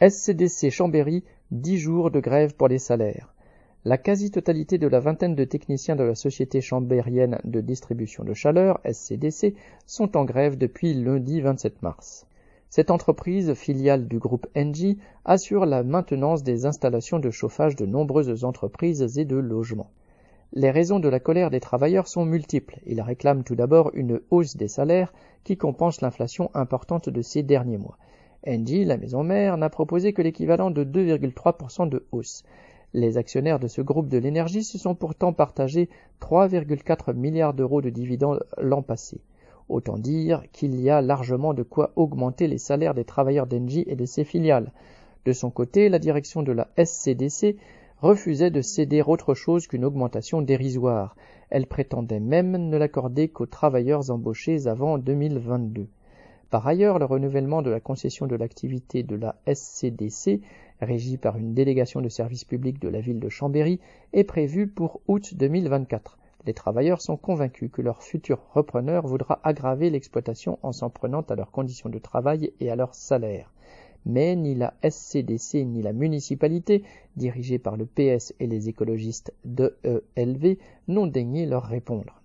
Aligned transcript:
SCDC 0.00 0.70
Chambéry, 0.70 1.24
10 1.50 1.76
jours 1.76 2.12
de 2.12 2.20
grève 2.20 2.54
pour 2.54 2.68
les 2.68 2.78
salaires. 2.78 3.34
La 3.84 3.98
quasi-totalité 3.98 4.78
de 4.78 4.86
la 4.86 5.00
vingtaine 5.00 5.34
de 5.34 5.42
techniciens 5.42 5.96
de 5.96 6.04
la 6.04 6.14
Société 6.14 6.60
chambérienne 6.60 7.40
de 7.42 7.60
distribution 7.60 8.22
de 8.22 8.32
chaleur, 8.32 8.78
SCDC, 8.84 9.56
sont 9.86 10.16
en 10.16 10.24
grève 10.24 10.56
depuis 10.56 10.94
lundi 10.94 11.40
27 11.40 11.82
mars. 11.82 12.28
Cette 12.70 12.92
entreprise, 12.92 13.54
filiale 13.54 14.06
du 14.06 14.20
groupe 14.20 14.46
Engie, 14.56 14.98
assure 15.24 15.66
la 15.66 15.82
maintenance 15.82 16.44
des 16.44 16.64
installations 16.64 17.18
de 17.18 17.30
chauffage 17.30 17.74
de 17.74 17.84
nombreuses 17.84 18.44
entreprises 18.44 19.18
et 19.18 19.24
de 19.24 19.36
logements. 19.36 19.90
Les 20.52 20.70
raisons 20.70 21.00
de 21.00 21.08
la 21.08 21.18
colère 21.18 21.50
des 21.50 21.58
travailleurs 21.58 22.06
sont 22.06 22.24
multiples. 22.24 22.78
Ils 22.86 23.02
réclament 23.02 23.42
tout 23.42 23.56
d'abord 23.56 23.90
une 23.94 24.20
hausse 24.30 24.56
des 24.56 24.68
salaires 24.68 25.12
qui 25.42 25.56
compense 25.56 26.02
l'inflation 26.02 26.52
importante 26.54 27.08
de 27.08 27.20
ces 27.20 27.42
derniers 27.42 27.78
mois. 27.78 27.98
Engie, 28.46 28.84
la 28.84 28.96
maison 28.96 29.24
mère, 29.24 29.56
n'a 29.56 29.68
proposé 29.68 30.12
que 30.12 30.22
l'équivalent 30.22 30.70
de 30.70 30.84
2,3% 30.84 31.88
de 31.88 32.06
hausse. 32.12 32.44
Les 32.94 33.18
actionnaires 33.18 33.58
de 33.58 33.68
ce 33.68 33.82
groupe 33.82 34.08
de 34.08 34.16
l'énergie 34.16 34.62
se 34.62 34.78
sont 34.78 34.94
pourtant 34.94 35.32
partagés 35.32 35.88
3,4 36.20 37.14
milliards 37.14 37.52
d'euros 37.52 37.82
de 37.82 37.90
dividendes 37.90 38.44
l'an 38.56 38.82
passé. 38.82 39.20
Autant 39.68 39.98
dire 39.98 40.42
qu'il 40.52 40.80
y 40.80 40.88
a 40.88 41.02
largement 41.02 41.52
de 41.52 41.62
quoi 41.62 41.92
augmenter 41.96 42.46
les 42.46 42.58
salaires 42.58 42.94
des 42.94 43.04
travailleurs 43.04 43.46
d'Engie 43.46 43.84
et 43.86 43.96
de 43.96 44.06
ses 44.06 44.24
filiales. 44.24 44.72
De 45.26 45.32
son 45.32 45.50
côté, 45.50 45.88
la 45.90 45.98
direction 45.98 46.42
de 46.42 46.52
la 46.52 46.68
SCDC 46.78 47.56
refusait 48.00 48.50
de 48.50 48.62
céder 48.62 49.02
autre 49.02 49.34
chose 49.34 49.66
qu'une 49.66 49.84
augmentation 49.84 50.40
dérisoire. 50.40 51.16
Elle 51.50 51.66
prétendait 51.66 52.20
même 52.20 52.56
ne 52.56 52.76
l'accorder 52.78 53.28
qu'aux 53.28 53.46
travailleurs 53.46 54.10
embauchés 54.10 54.66
avant 54.66 54.96
2022. 54.96 55.88
Par 56.50 56.66
ailleurs, 56.66 56.98
le 56.98 57.04
renouvellement 57.04 57.60
de 57.60 57.68
la 57.68 57.78
concession 57.78 58.26
de 58.26 58.34
l'activité 58.34 59.02
de 59.02 59.16
la 59.16 59.36
SCDC, 59.46 60.40
régie 60.80 61.18
par 61.18 61.36
une 61.36 61.52
délégation 61.52 62.00
de 62.00 62.08
service 62.08 62.44
public 62.44 62.80
de 62.80 62.88
la 62.88 63.00
ville 63.00 63.20
de 63.20 63.28
Chambéry, 63.28 63.80
est 64.14 64.24
prévu 64.24 64.66
pour 64.66 65.02
août 65.08 65.34
2024. 65.34 66.18
Les 66.46 66.54
travailleurs 66.54 67.02
sont 67.02 67.18
convaincus 67.18 67.70
que 67.70 67.82
leur 67.82 68.02
futur 68.02 68.40
repreneur 68.54 69.06
voudra 69.06 69.40
aggraver 69.44 69.90
l'exploitation 69.90 70.58
en 70.62 70.72
s'en 70.72 70.88
prenant 70.88 71.20
à 71.20 71.34
leurs 71.34 71.50
conditions 71.50 71.90
de 71.90 71.98
travail 71.98 72.50
et 72.60 72.70
à 72.70 72.76
leurs 72.76 72.94
salaires. 72.94 73.52
Mais 74.06 74.34
ni 74.34 74.54
la 74.54 74.72
SCDC 74.82 75.66
ni 75.66 75.82
la 75.82 75.92
municipalité, 75.92 76.82
dirigée 77.16 77.58
par 77.58 77.76
le 77.76 77.84
PS 77.84 78.32
et 78.40 78.46
les 78.46 78.70
écologistes 78.70 79.34
d'EELV, 79.44 80.56
n'ont 80.86 81.06
daigné 81.06 81.44
leur 81.44 81.64
répondre. 81.64 82.22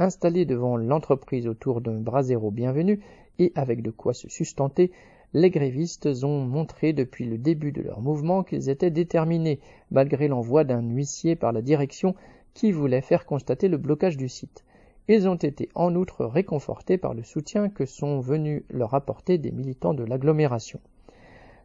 Installés 0.00 0.46
devant 0.46 0.78
l'entreprise 0.78 1.46
autour 1.46 1.82
d'un 1.82 2.00
brasero 2.00 2.50
bienvenu 2.50 3.00
et 3.38 3.52
avec 3.54 3.82
de 3.82 3.90
quoi 3.90 4.14
se 4.14 4.30
sustenter, 4.30 4.92
les 5.34 5.50
grévistes 5.50 6.08
ont 6.24 6.40
montré 6.40 6.94
depuis 6.94 7.26
le 7.26 7.36
début 7.36 7.70
de 7.70 7.82
leur 7.82 8.00
mouvement 8.00 8.42
qu'ils 8.42 8.70
étaient 8.70 8.90
déterminés, 8.90 9.60
malgré 9.90 10.26
l'envoi 10.26 10.64
d'un 10.64 10.80
huissier 10.80 11.36
par 11.36 11.52
la 11.52 11.60
direction 11.60 12.14
qui 12.54 12.72
voulait 12.72 13.02
faire 13.02 13.26
constater 13.26 13.68
le 13.68 13.76
blocage 13.76 14.16
du 14.16 14.30
site. 14.30 14.64
Ils 15.06 15.28
ont 15.28 15.34
été 15.34 15.68
en 15.74 15.94
outre 15.94 16.24
réconfortés 16.24 16.96
par 16.96 17.12
le 17.12 17.22
soutien 17.22 17.68
que 17.68 17.84
sont 17.84 18.20
venus 18.20 18.62
leur 18.70 18.94
apporter 18.94 19.36
des 19.36 19.52
militants 19.52 19.92
de 19.92 20.04
l'agglomération. 20.04 20.80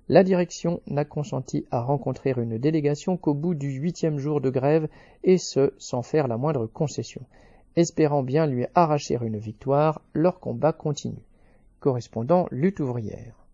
La 0.10 0.26
direction 0.26 0.82
n'a 0.88 1.06
consenti 1.06 1.66
à 1.72 1.80
rencontrer 1.80 2.34
une 2.36 2.58
délégation 2.58 3.16
qu'au 3.16 3.34
bout 3.34 3.56
du 3.56 3.70
huitième 3.70 4.18
jour 4.18 4.42
de 4.42 4.50
grève, 4.50 4.90
et 5.24 5.38
ce, 5.38 5.72
sans 5.78 6.02
faire 6.02 6.28
la 6.28 6.36
moindre 6.36 6.66
concession. 6.68 7.22
Espérant 7.76 8.24
bien 8.24 8.48
lui 8.48 8.66
arracher 8.74 9.18
une 9.22 9.38
victoire, 9.38 10.02
leur 10.14 10.40
combat 10.40 10.72
continue. 10.72 11.26
Correspondant 11.80 12.48
lutte 12.52 12.80
ouvrière. 12.80 13.45